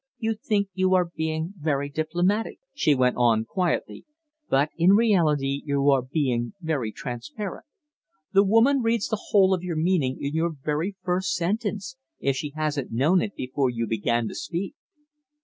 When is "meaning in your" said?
9.77-10.53